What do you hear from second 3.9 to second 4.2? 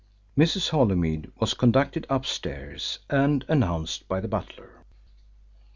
by